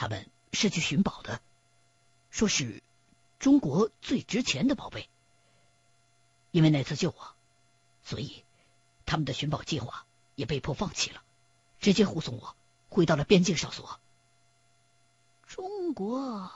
[0.00, 1.42] 他们是去寻宝的，
[2.30, 2.82] 说是
[3.38, 5.10] 中国最值钱的宝贝。
[6.52, 7.36] 因为那次救我，
[8.02, 8.42] 所以
[9.04, 11.22] 他们的寻宝计划也被迫放弃了，
[11.80, 12.56] 直接护送我
[12.88, 14.00] 回到了边境哨所。
[15.46, 16.50] 中国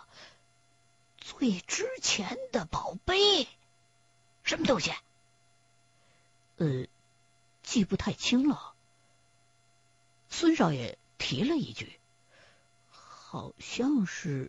[1.18, 3.46] 最值钱的宝贝，
[4.42, 4.90] 什么东西？
[6.56, 6.86] 呃，
[7.62, 8.72] 记不太清了。
[10.30, 12.00] 孙少爷提了一句，
[13.34, 14.48] 好像是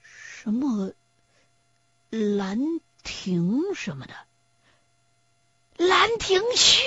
[0.00, 0.92] 什么
[2.08, 2.56] 兰
[3.02, 4.14] 亭什么的。
[5.76, 6.84] 兰亭序，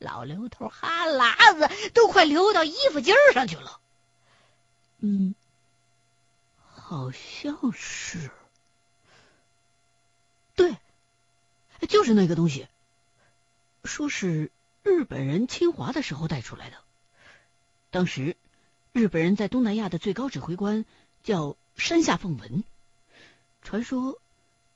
[0.00, 3.80] 老刘头哈喇子都快流到衣服襟上去了。
[4.98, 5.36] 嗯，
[6.66, 8.32] 好像是，
[10.56, 10.76] 对，
[11.88, 12.66] 就是那个东西。
[13.84, 14.50] 说是
[14.82, 16.76] 日本人侵华的时候带出来的。
[17.92, 18.36] 当时
[18.92, 20.84] 日本人在东南亚的最高指挥官
[21.22, 22.64] 叫山下奉文，
[23.62, 24.20] 传说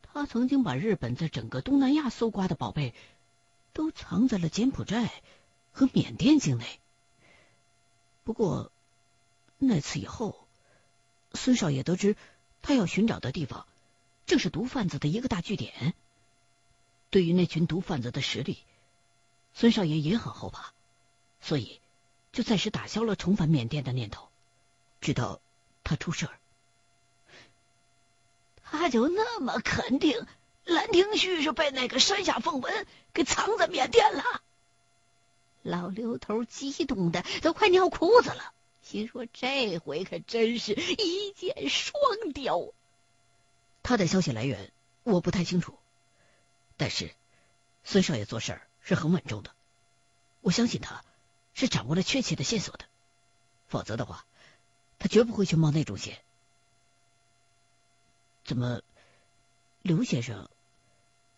[0.03, 2.95] 他曾经把日本在整个东南亚搜刮的宝贝
[3.73, 5.13] 都藏在了柬埔寨
[5.73, 6.81] 和缅甸境内。
[8.25, 8.71] 不过。
[9.57, 10.47] 那次以后，
[11.33, 12.17] 孙少爷得知
[12.61, 13.67] 他要寻找的地方
[14.27, 15.95] 正是毒贩子的一个大据点。
[17.09, 18.59] 对于那群毒贩子的实力，
[19.55, 20.73] 孙少爷也很后怕，
[21.41, 21.81] 所以
[22.35, 24.29] 就暂时打消了重返缅甸的念头。
[25.01, 25.41] 直到
[25.83, 26.33] 他出事儿，
[28.63, 30.19] 他就那么肯定
[30.65, 34.23] 《兰亭序》是被那个山下凤文给藏在缅甸了。
[35.63, 38.53] 老刘头激动的都快尿裤子了。
[38.83, 41.95] 心说：“这回可真是一箭双
[42.35, 42.69] 雕。”
[43.83, 45.79] 他的消息来源我不太清楚，
[46.77, 47.15] 但是
[47.85, 49.53] 孙少爷做事儿是很稳重的，
[50.41, 51.05] 我相信他
[51.55, 52.85] 是掌握了确切的线索的，
[53.69, 54.27] 否则的话，
[54.99, 56.21] 他绝不会去冒那种险。
[58.45, 58.83] 怎么，
[59.83, 60.51] 刘先生，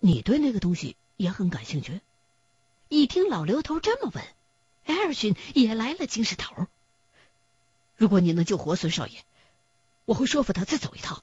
[0.00, 2.00] 你对那个东西也很感兴趣？
[2.88, 4.24] 一听老刘头这么问，
[4.84, 6.66] 艾尔逊也来了精神头。
[7.96, 9.24] 如果你能救活孙少爷，
[10.04, 11.22] 我会说服他再走一趟。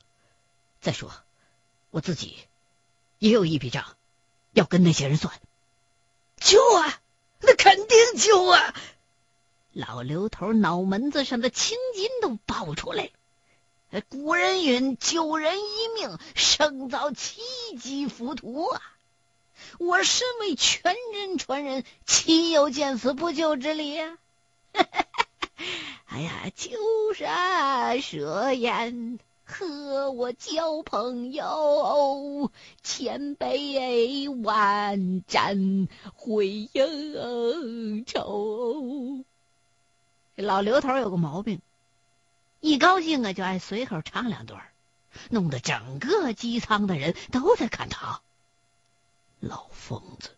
[0.81, 1.13] 再说，
[1.91, 2.37] 我自己
[3.19, 3.95] 也有一笔账
[4.51, 5.39] 要跟那些人算。
[6.37, 7.01] 救啊！
[7.43, 8.73] 那肯定救啊！
[9.73, 13.09] 老刘头脑门子上的青筋都爆出来。
[14.09, 17.41] 古人云：“救人一命，胜造七
[17.79, 18.81] 级浮屠啊！”
[19.79, 24.17] 我身为全真传人，岂有见死不救之理啊？
[26.05, 26.71] 哎呀，秋
[27.15, 29.19] 山设宴，
[29.67, 32.51] 和我交朋友，
[32.81, 39.23] 千杯万盏会应酬。
[40.35, 41.61] 老刘头有个毛病，
[42.59, 44.61] 一高兴啊就爱随口唱两段，
[45.29, 48.21] 弄得整个机舱的人都在看他。
[49.39, 50.29] 老疯子，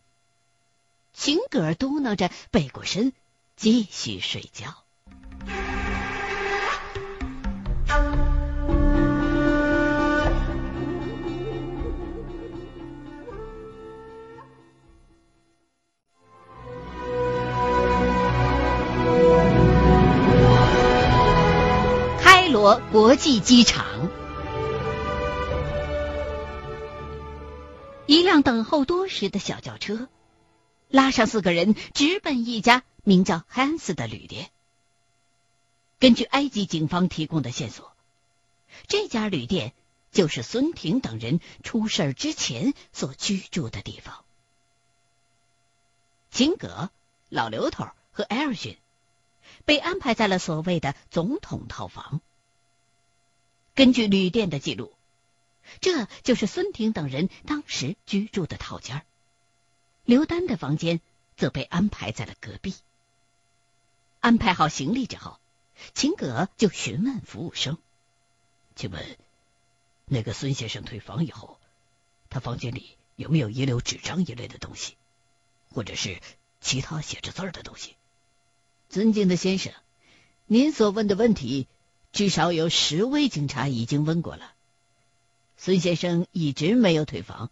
[1.13, 3.13] 秦格嘟囔着，背过身
[3.56, 4.84] 继续睡觉。
[22.56, 24.10] 罗国际机场，
[28.06, 30.08] 一辆等候多时的小轿车，
[30.88, 34.52] 拉上四个人，直奔一家名叫汉斯的旅店。
[36.00, 37.92] 根据埃及警方提供的线索，
[38.88, 39.74] 这家旅店
[40.14, 44.24] 就是孙婷等人出事之前所居住的地方。
[46.32, 46.90] 金格、
[47.28, 48.78] 老刘头和艾尔逊
[49.66, 52.22] 被安排在了所谓的总统套房。
[53.75, 54.94] 根据旅店的记录，
[55.81, 59.06] 这就是孙婷等人当时居住的套间。
[60.06, 61.02] 刘丹的房间
[61.38, 62.74] 则被安排在了隔壁。
[64.22, 65.40] 安排好行李之后。
[65.94, 67.77] 秦葛就询问服务生
[68.77, 69.18] ：“请问，
[70.06, 71.60] 那个孙先生退房以后，
[72.30, 74.95] 他房间里有没有遗留纸张一类的东西，
[75.74, 76.22] 或者是
[76.62, 77.98] 其他写着字儿的东西？”
[78.88, 79.74] 尊敬的先生，
[80.45, 81.68] 您所问的问题，
[82.15, 84.53] 至少有十位警察已经问过了。
[85.57, 87.51] 孙先生一直没有退房，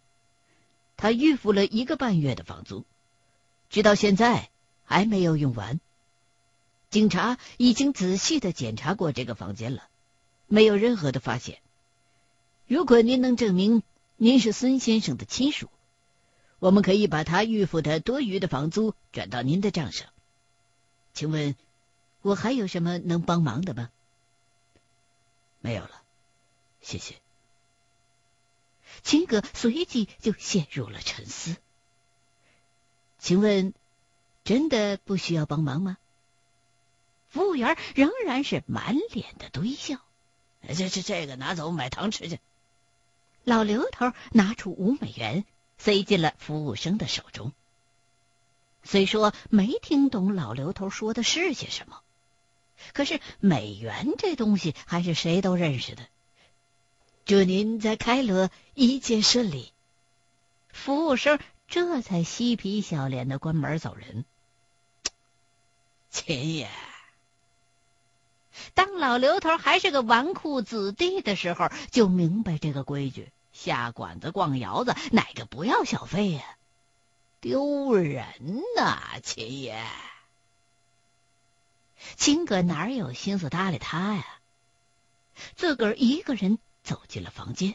[0.96, 2.86] 他预付了一个半月的房租，
[3.68, 4.48] 直到现在
[4.86, 5.80] 还没有用完。
[6.88, 9.86] 警察已经仔细的检查过这个房间了，
[10.46, 11.58] 没有任何的发现。
[12.66, 13.82] 如果您能证明
[14.16, 15.68] 您是孙先生的亲属，
[16.58, 20.08] 我们可以把他预付的多余的房租转到您的账上。
[21.12, 21.54] 请问，
[22.22, 23.90] 我还有什么能帮忙的吗？
[25.64, 26.02] 没有了，
[26.82, 27.14] 谢谢。
[29.02, 31.56] 秦葛随即就陷入了沉思。
[33.18, 33.72] 请问，
[34.44, 35.96] 真的不需要帮忙吗？
[37.30, 39.96] 服务员仍然是满脸的堆笑。
[40.68, 42.38] 这这这个拿走买糖吃去。
[43.44, 45.46] 老刘头拿出五美元，
[45.78, 47.52] 塞进了服务生的手中。
[48.82, 52.02] 虽说没听懂老刘头说的是些什么，
[52.92, 56.02] 可是美元这东西还是谁都认识的。
[57.24, 59.72] 祝您在开罗一切顺利。
[60.70, 61.38] 服务生
[61.68, 64.24] 这才嬉皮笑脸的关门走人。
[66.10, 66.68] 秦爷。
[68.74, 76.44] 当老刘头还是个纨绔子弟的时候，就明白这个规矩：下馆子、逛窑子，哪个不要小费呀？
[77.40, 78.24] 丢人
[78.76, 79.84] 呐，秦爷！
[82.16, 84.26] 秦哥哪有心思搭理他呀？
[85.56, 87.74] 自个儿一个人走进了房间，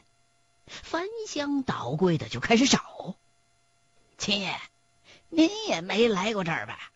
[0.65, 3.15] 翻箱倒柜的就开始找。
[4.17, 4.59] 秦爷，
[5.29, 6.91] 您也没来过这儿吧？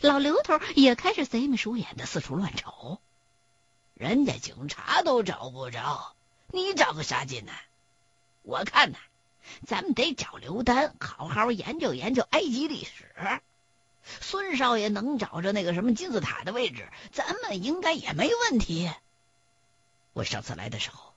[0.00, 3.00] 老刘头也开始贼眉鼠眼的四处乱瞅，
[3.94, 6.14] 人家警察都找不着，
[6.48, 7.52] 你找个啥劲呢？
[8.42, 8.98] 我看呐，
[9.66, 13.14] 咱们得找刘丹，好好研究研究埃及历史。
[14.20, 18.90] 孙少爷能找着那个什么金字塔的位置，咱们应该也没问题。
[20.12, 21.12] 我上次来的时候，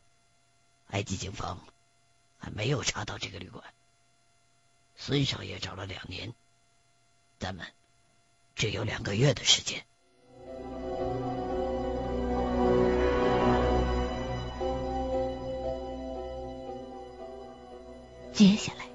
[0.88, 1.60] 埃及警方
[2.38, 3.64] 还没有查到这个旅馆。
[4.96, 6.34] 孙少爷找了两年，
[7.40, 7.68] 咱们。
[8.56, 9.86] 只有两个月的时间。
[18.34, 18.88] 接下来，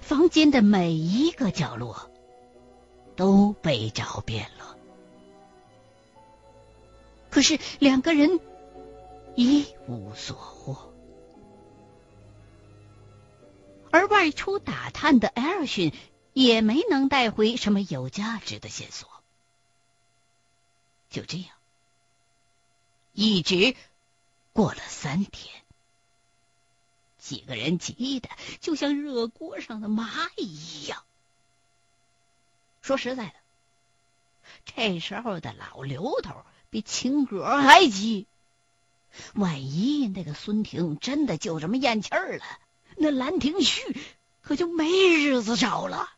[0.00, 2.11] 房间的每一个角落
[3.16, 4.76] 都被找遍了，
[7.30, 8.40] 可是两个人
[9.34, 10.92] 一无所获。
[13.90, 15.92] 而外出打探的艾尔逊。
[16.34, 19.06] 也没能带回什么有价值的线索。
[21.10, 21.50] 就这样，
[23.12, 23.76] 一直
[24.54, 25.54] 过了三天，
[27.18, 28.30] 几个人急的
[28.62, 31.04] 就像热锅上的蚂蚁一样。
[32.82, 33.32] 说实在的，
[34.64, 38.26] 这时候的老刘头比青哥还急。
[39.34, 42.44] 万一那个孙婷真的就这么咽气儿了，
[42.96, 43.80] 那兰亭序
[44.40, 46.10] 可就没日子找了。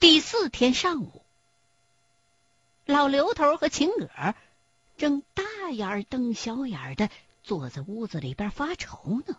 [0.00, 1.22] 第四天上午，
[2.86, 4.34] 老刘头和秦葛
[4.96, 7.08] 正大眼瞪小眼的
[7.44, 9.36] 坐在屋子里边发愁呢。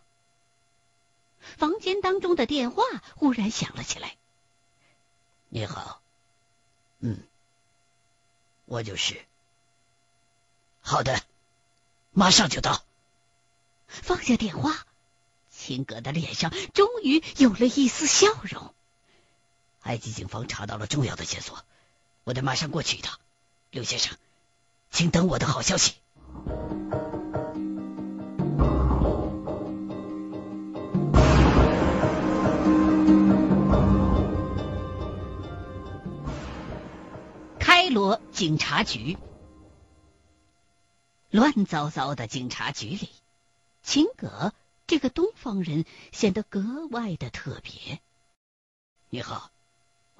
[1.42, 2.84] 房间当中的电话
[3.16, 4.16] 忽然响了起来。
[5.50, 6.02] “你好，
[7.00, 7.24] 嗯，
[8.66, 9.20] 我就是。
[10.82, 11.22] 好的，
[12.12, 12.84] 马上就到。”
[13.88, 14.86] 放下电话，
[15.50, 18.74] 秦格的脸上终于有了一丝笑容。
[19.84, 21.64] 埃及警方查到了重要的线索，
[22.26, 23.18] 我得马上过去一趟。
[23.72, 24.18] 刘先生，
[24.92, 25.94] 请等我的好消息。
[37.90, 39.18] 罗警察局，
[41.30, 43.10] 乱糟糟的警察局里，
[43.84, 44.54] 秦葛
[44.86, 48.00] 这个东方人显得格外的特别。
[49.10, 49.52] 你好。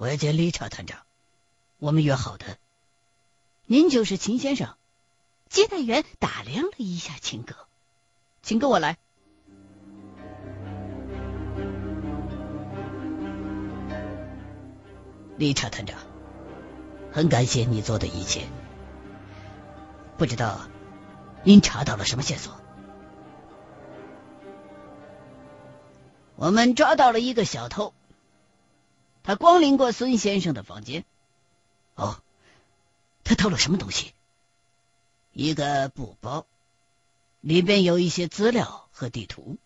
[0.00, 1.00] 我要见理查探长，
[1.78, 2.56] 我们约好的。
[3.66, 4.76] 您就是秦先生。
[5.48, 7.56] 接待员打量了一下秦哥，
[8.42, 8.96] 请跟我来。
[15.36, 15.98] 理查探长，
[17.18, 18.46] 很感谢你做的一切。
[20.18, 20.68] 不知道
[21.42, 22.60] 您查到了什么线索？
[26.36, 27.92] 我们抓到了一个小偷。
[29.24, 31.04] 他光临过孙先生的房间。
[31.96, 32.22] 哦，
[33.24, 34.14] 他偷了什么东西？
[35.32, 36.46] 一个布包，
[37.40, 39.56] 里边有一些资料和地图。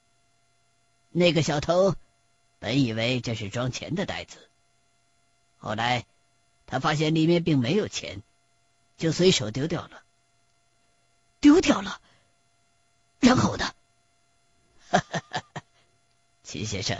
[1.10, 1.96] 那个小偷
[2.60, 4.38] 本以为这是装钱的袋子，
[5.58, 6.06] 后来
[6.66, 8.22] 他发现里面并没有钱，
[8.96, 10.02] 就随手丢掉了。
[11.40, 12.00] 丢掉了？
[13.20, 13.74] 然后呢？
[14.90, 15.44] 哈哈哈！
[16.42, 16.98] 秦先生，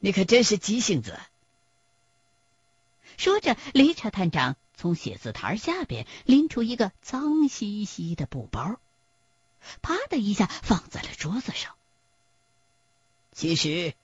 [0.00, 1.18] 你可真是急性子。
[3.16, 8.80] 说着，雷查探长从写字台下边拎出一个脏兮兮的布包，
[9.80, 11.74] 啪的一下放在了桌子上。
[13.32, 13.94] 其实，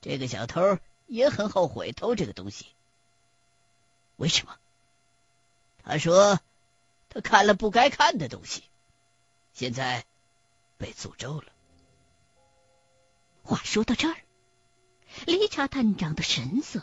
[0.00, 2.66] 这个小偷也很后悔偷这个东西。
[4.18, 4.54] 为什么？
[5.82, 6.38] 他说
[7.08, 8.62] 他看了不该看的东西，
[9.54, 10.04] 现在
[10.76, 11.46] 被诅咒了。
[13.42, 14.16] 话说到这儿，
[15.24, 16.82] 理查探长的神色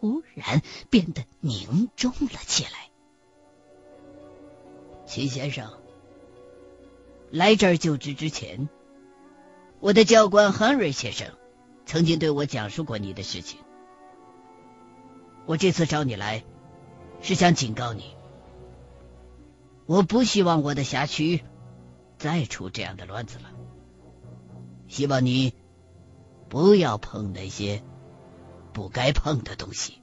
[0.00, 2.90] 忽然变得凝重了起来。
[5.06, 5.80] 秦先生，
[7.30, 8.68] 来这儿就职之前，
[9.78, 11.36] 我的教官亨瑞先生
[11.86, 13.60] 曾经对我讲述过你的事情。
[15.46, 16.44] 我这次找你来，
[17.20, 18.14] 是想警告你，
[19.86, 21.42] 我不希望我的辖区
[22.18, 23.50] 再出这样的乱子了。
[24.86, 25.54] 希望你
[26.48, 27.82] 不要碰那些
[28.72, 30.00] 不该碰的东西。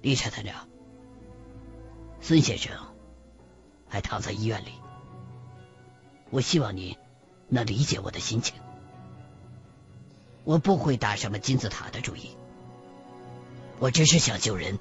[0.00, 0.68] 理查探长，
[2.20, 2.72] 孙先生
[3.88, 4.72] 还躺在医院里，
[6.30, 6.96] 我希望你
[7.48, 8.54] 能理解我的心情。
[10.48, 12.34] 我不会打什么金字塔的主意，
[13.80, 14.78] 我只是想救人。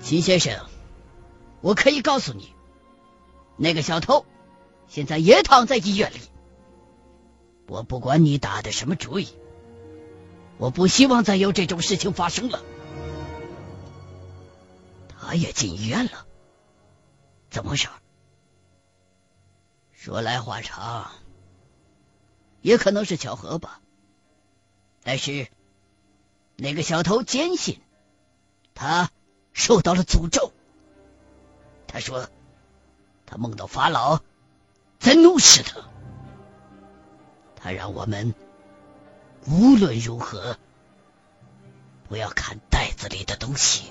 [0.00, 0.64] 秦先生，
[1.60, 2.54] 我可以告诉你。
[3.56, 4.24] 那个小偷
[4.86, 6.20] 现在也躺在医院里。
[7.66, 9.26] 我不管你打的什么主意，
[10.56, 12.62] 我不希望再有这种事情发生了。
[15.08, 16.26] 他也进医院了，
[17.50, 17.88] 怎么回事？
[19.90, 21.10] 说来话长，
[22.62, 23.80] 也可能是巧合吧。
[25.02, 25.48] 但是
[26.56, 27.78] 那个小偷坚信
[28.74, 29.10] 他
[29.52, 30.52] 受到了诅咒。
[31.86, 32.30] 他说。
[33.24, 34.20] 他梦到法老
[34.98, 35.80] 在怒视他，
[37.56, 38.34] 他让我们
[39.46, 40.58] 无论如何
[42.10, 43.90] 不要看袋子里的东西。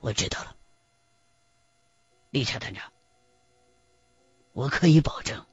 [0.00, 0.56] 我知道了，
[2.30, 2.90] 理查探长，
[4.52, 5.44] 我可以保证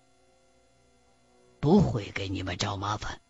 [1.60, 3.22] 不会给你们找麻烦。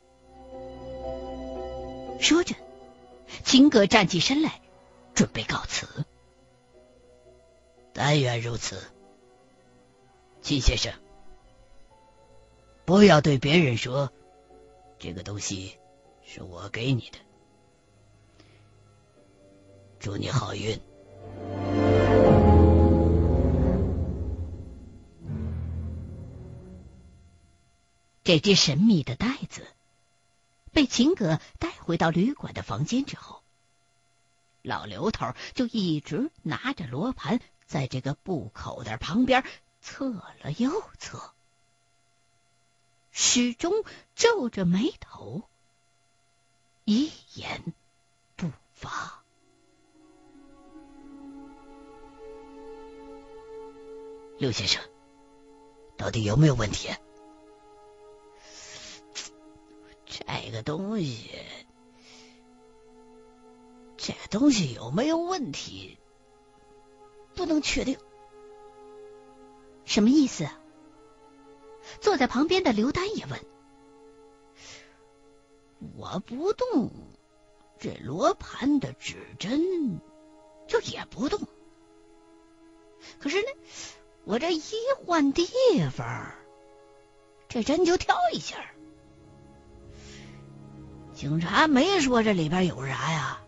[2.19, 2.55] 说着，
[3.43, 4.61] 秦葛站起身来，
[5.13, 5.87] 准备告辞。
[7.93, 8.81] 但愿如此，
[10.41, 10.93] 秦先生，
[12.85, 14.11] 不要对别人说
[14.99, 15.77] 这个东西
[16.23, 17.17] 是我给你的。
[19.99, 20.79] 祝你好运。
[28.27, 29.65] 这只神秘的袋子
[30.73, 33.41] 被秦葛带回到旅馆的房间之后，
[34.61, 37.39] 老刘头就一直拿着罗盘。
[37.67, 39.45] 在这个布口袋旁边
[39.81, 41.31] 侧了又侧，
[43.13, 45.43] 始终皱着眉头，
[46.83, 47.73] 一言
[48.35, 49.23] 不发。
[54.37, 54.83] 刘先生，
[55.95, 56.89] 到底有没有问题？
[60.09, 61.29] 这个东西，
[63.97, 65.97] 这个东西有没有问题？
[67.35, 67.99] 不能确定，
[69.85, 70.47] 什么意思？
[72.01, 73.39] 坐在旁边的刘丹也问
[75.97, 76.89] ：“我不动，
[77.79, 79.99] 这罗盘的指针
[80.67, 81.39] 就也不动。
[83.19, 83.47] 可是呢，
[84.23, 84.61] 我这一
[85.05, 85.47] 换地
[85.95, 86.33] 方，
[87.47, 88.57] 这针就跳一下。
[91.17, 93.41] 警察没说这里边有啥呀？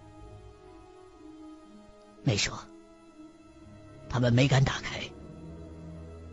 [2.23, 2.65] 没说。”
[4.09, 5.07] 他们没敢打开。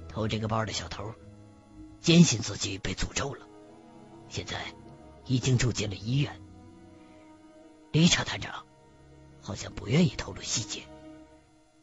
[0.08, 1.14] 偷这个包的小偷
[2.00, 3.46] 坚信自己被诅咒了，
[4.30, 4.64] 现在
[5.26, 6.40] 已经住进了医院。
[7.92, 8.64] 理查探长
[9.42, 10.84] 好像不愿意透露细节，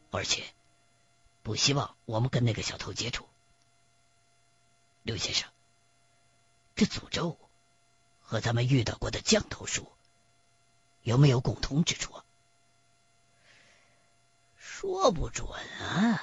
[0.10, 0.42] 而且
[1.44, 3.28] 不希望我们跟那个小偷接触。
[5.04, 5.48] 刘先生，
[6.74, 7.38] 这诅咒
[8.34, 9.92] 和咱们遇到过的降头术
[11.04, 12.12] 有没有共通之处？
[14.58, 16.20] 说不准啊，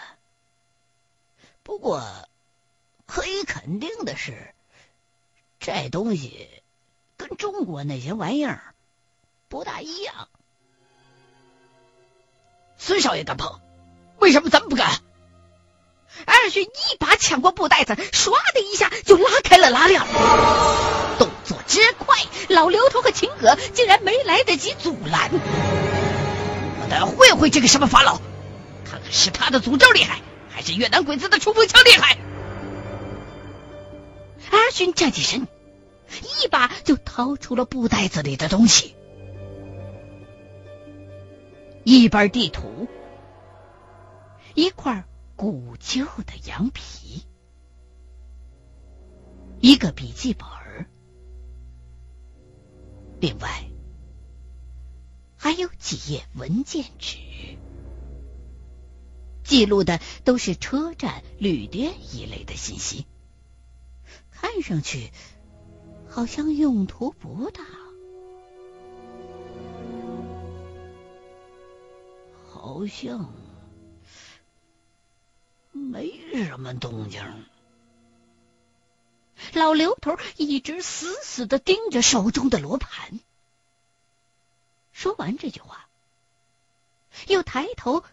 [1.63, 2.29] 不过
[3.07, 4.53] 可以肯定的是，
[5.61, 6.49] 这东西
[7.17, 8.75] 跟中国那些玩意儿
[9.49, 10.29] 不大一样。
[12.77, 13.61] 孙少爷敢碰，
[14.19, 15.01] 为什么咱们不敢？
[16.27, 20.01] 二勋一把抢过布袋子，唰的一下就拉开了拉链，
[21.21, 21.30] 动
[21.71, 22.17] 之快，
[22.49, 25.31] 老刘头和秦葛竟然没来得及阻拦。
[25.33, 28.17] 我倒要会会这个什么法老！
[28.85, 32.19] 看看是他的诅咒厉害，还是越南鬼子的冲锋枪厉害？
[34.51, 35.47] 阿勋站起身，
[36.43, 38.97] 一把就掏出了布袋子里的东西：
[41.85, 42.89] 一本地图，
[44.55, 45.05] 一块
[45.37, 47.25] 古旧的羊皮，
[49.61, 50.49] 一个笔记本，
[53.21, 53.69] 另外，
[55.37, 57.19] 还有几页文件纸，
[59.45, 63.05] 记录的都是车站、旅店一类的信息，
[64.31, 65.11] 看上去
[66.09, 67.63] 好像用途不大。
[72.47, 73.33] 好像
[75.73, 76.11] 没
[76.47, 77.23] 什么动静。
[79.53, 83.21] 老刘头一直死死的盯着手中的罗盘。
[84.93, 85.87] 说完这句话，
[87.27, 88.05] 又抬头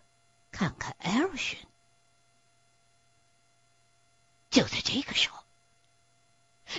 [0.52, 1.60] 看看艾尔逊。
[4.50, 5.44] 就在这个时候，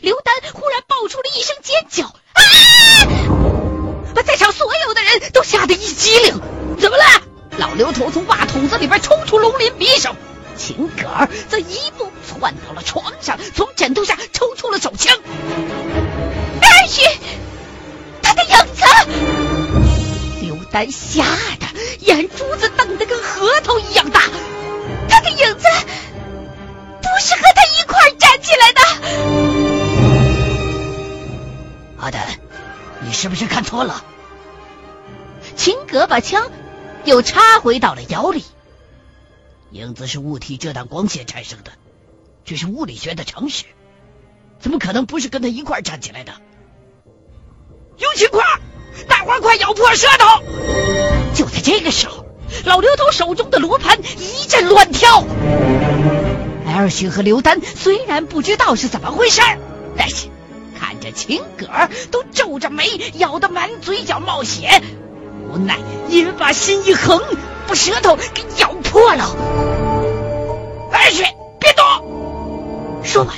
[0.00, 2.42] 刘丹忽然爆出了一声尖叫：“啊！”
[4.16, 6.40] 把在场所有的人都吓得一激灵。
[6.80, 7.04] 怎么了？
[7.58, 10.14] 老刘头从袜筒子里边抽出龙鳞匕首，
[10.68, 15.18] 秦格则一步窜到了床上，从枕头下抽出了手枪。
[16.60, 17.04] 二旭，
[18.22, 18.84] 他的影子！
[20.42, 21.24] 刘丹吓
[21.58, 21.66] 得
[22.00, 24.20] 眼珠子瞪得跟核桃一样大。
[25.08, 25.66] 他的影子
[27.00, 28.82] 不是和他一块站起来的。
[31.96, 32.26] 阿丹，
[33.00, 34.04] 你是不是看错了？
[35.56, 36.50] 秦格把枪。
[37.04, 38.44] 又插回到了窑里。
[39.70, 41.72] 影子是物体遮挡光线产生的，
[42.44, 43.64] 这是物理学的常识，
[44.60, 46.32] 怎么可能不是跟他一块站起来的？
[47.98, 48.42] 有情况，
[49.08, 50.42] 大伙快咬破舌头！
[51.34, 52.24] 就在这个时候，
[52.64, 55.22] 老刘头手中的罗盘一阵乱跳。
[56.66, 59.42] 艾尔逊和刘丹虽然不知道是怎么回事，
[59.98, 60.28] 但是
[60.78, 61.66] 看着秦葛
[62.10, 64.82] 都皱着眉，咬得满嘴角冒血。
[65.50, 67.20] 无奈，也把心一横，
[67.68, 69.36] 把舌头给咬破了。
[70.90, 71.26] 艾逊，
[71.60, 71.84] 别动！
[73.04, 73.36] 说完，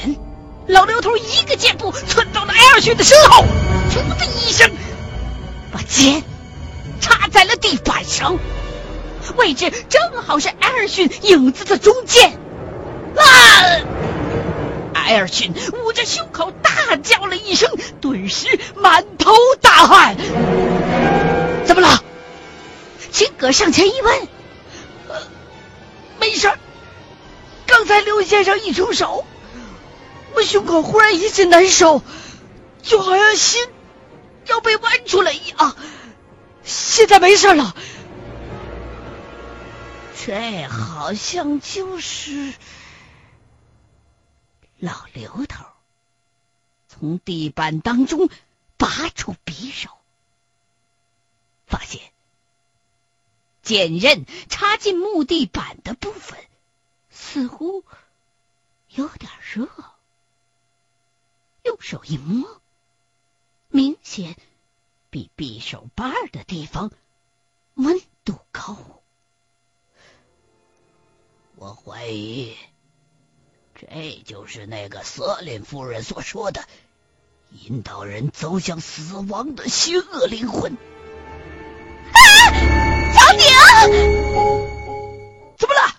[0.68, 3.44] 老刘头一个箭步窜到了艾尔逊的身后，
[3.90, 4.70] 噗的一声，
[5.72, 6.22] 把剑
[7.00, 8.38] 插在了地板上，
[9.36, 12.38] 位置正好是艾尔逊影子的中间。
[13.16, 13.24] 啊！
[14.94, 15.52] 艾尔逊
[15.84, 17.68] 捂着胸口大叫了一声，
[18.00, 20.16] 顿时满头大汗。
[21.64, 22.04] 怎么了？
[23.10, 24.28] 秦葛上前一问，
[26.18, 26.50] 没事。
[27.66, 29.26] 刚才刘先生一出手，
[30.34, 32.02] 我胸口忽然一阵难受，
[32.82, 33.66] 就好像心
[34.46, 35.76] 要被剜出来一样。
[36.62, 37.74] 现在没事了。
[40.24, 42.52] 这好像就是
[44.78, 45.64] 老刘头
[46.88, 48.28] 从地板当中
[48.76, 49.88] 拔出匕首。
[51.66, 52.00] 发现
[53.70, 56.40] 剑刃插进木地板的部分
[57.08, 57.84] 似乎
[58.88, 59.68] 有点热，
[61.62, 62.60] 用手一摸，
[63.68, 64.34] 明显
[65.08, 66.90] 比匕首把的地方
[67.74, 68.76] 温度高。
[71.54, 72.56] 我怀疑
[73.76, 76.66] 这就是那个瑟琳夫人所说的
[77.52, 80.76] 引导人走向死亡的邪恶灵魂。
[85.58, 85.96] 怎么了？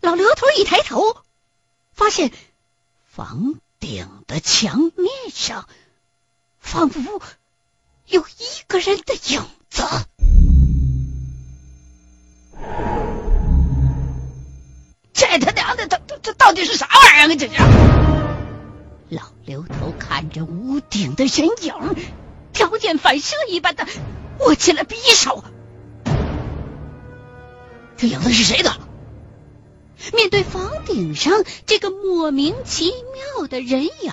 [0.00, 1.16] 老刘头一抬头，
[1.92, 2.30] 发现
[3.06, 5.68] 房顶的墙面上
[6.58, 7.20] 仿佛
[8.06, 9.84] 有一个人的影子。
[15.12, 17.36] 这他娘的，这这这到底是啥玩意儿啊？
[17.38, 17.54] 这是！
[19.14, 21.74] 老刘头看着屋顶的人影，
[22.52, 23.86] 条件反射一般的
[24.40, 25.44] 握起了匕首。
[27.96, 28.72] 这影子是谁的？
[30.12, 32.90] 面对房顶上这个莫名其
[33.36, 34.12] 妙的人影，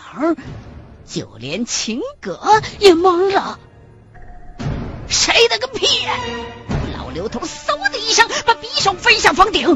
[1.08, 2.40] 就连秦葛
[2.78, 3.60] 也懵了。
[5.08, 5.88] 谁的个屁！
[6.96, 9.76] 老刘头嗖的一声把匕首飞向房顶。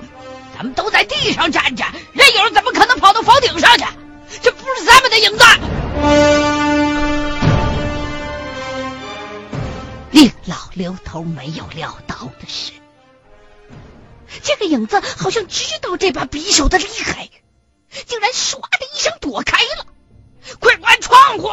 [0.55, 3.85] 咱们都在地上站着，人影怎么可能跑到房顶上去？
[4.41, 5.43] 这不是咱们的影子。
[10.11, 12.29] 令老刘头没有料到。
[14.73, 17.29] 影子好像知道这把匕首的厉害，
[18.07, 19.85] 竟然唰的一声躲开了。
[20.59, 21.47] 快关窗户！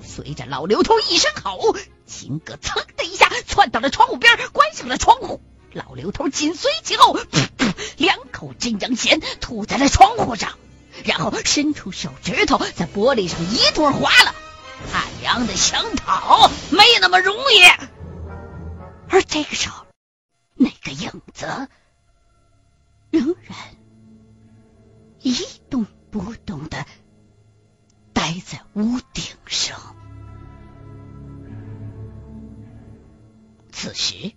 [0.00, 1.74] 随着老刘头一声吼，
[2.06, 5.42] 秦哥噌的一下窜到了窗户边，关上了窗户。
[5.72, 10.56] 老刘头紧随其后，噗噗，两口真阳涎吐在了窗户上，
[11.04, 14.34] 然后伸出手指头在玻璃上一顿划了。
[14.92, 17.60] 他娘的，想逃没那么容易。
[19.08, 19.84] 而这个时候，
[20.54, 21.68] 那个影子。
[23.26, 23.56] 仍然
[25.20, 25.34] 一
[25.68, 26.86] 动不动的
[28.12, 29.96] 待在屋顶上。
[33.72, 34.32] 此时，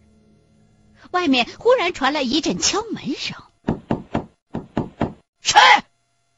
[1.12, 3.38] 外面忽然传来一阵敲门声。
[5.39, 5.60] 谁？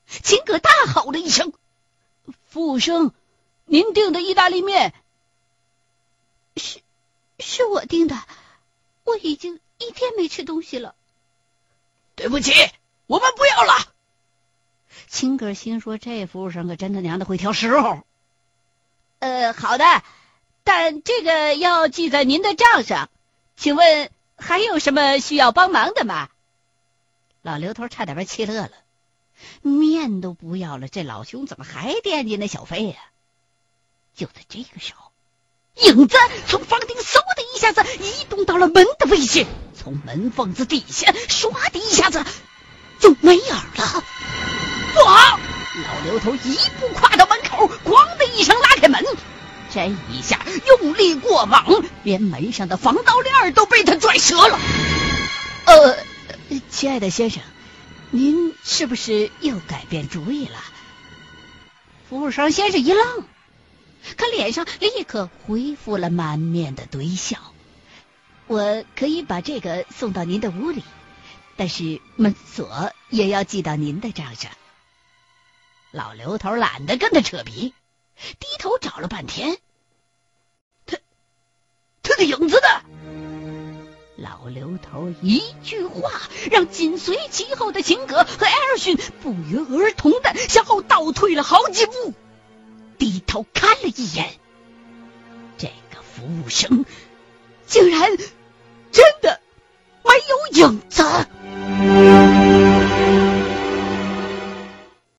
[0.05, 1.53] 秦葛大吼了一声
[2.45, 3.13] ：“服务生，
[3.65, 4.93] 您订的意大利面。
[6.57, 6.81] ”“是，
[7.39, 8.17] 是我订的，
[9.05, 10.95] 我已经一天没吃东西了。
[12.21, 12.53] ”“对不起，
[13.07, 13.73] 我们不要了。”
[15.09, 18.03] 秦哥心说：“这服务生可真他娘的会挑时候。
[19.17, 20.03] ”“呃，好的，
[20.63, 23.09] 但这个要记在您的账上。
[23.57, 26.29] 请问还有什么需要帮忙的吗？”
[27.41, 28.71] 老刘头差点被气乐了。
[29.63, 32.95] 面都不要了，这老兄怎么还惦记那小费呀？
[34.15, 35.11] 就在这个时候，
[35.75, 39.47] 影子从房顶嗖的一下子移动到了门的位置，
[39.81, 42.23] 从门缝子底下唰的一下子
[42.99, 44.03] 就没影了。
[44.93, 45.39] 不好！
[45.83, 49.03] 老刘头一步跨到门口，咣的一声拉开门，
[49.73, 54.59] 这一下用力过猛，连门上的防盗链都被他拽折了。
[55.65, 55.97] 呃，
[56.69, 57.41] 亲爱的先生。
[58.11, 60.59] 您是不是又改变主意了？
[62.07, 63.23] 服务生先是一愣，
[64.15, 67.37] 可脸上立刻恢复了满面的堆笑。
[68.51, 70.83] 我可以把这个送到您的屋里，
[71.55, 74.51] 但是门锁也要记到您的账上。
[75.91, 77.73] 老刘头懒得跟他扯皮，
[78.39, 79.57] 低头找了半天，
[80.85, 80.97] 他
[82.03, 82.83] 他的影子呢？
[84.17, 86.11] 老刘头一句话，
[86.51, 92.13] 让紧随其后的秦葛和艾尔逊不约而同的向后倒退了好几步，
[92.97, 94.37] 低头看了一眼，
[95.57, 96.85] 这个服务生
[97.65, 98.17] 竟然
[98.91, 99.39] 真的
[100.03, 102.60] 没有影子。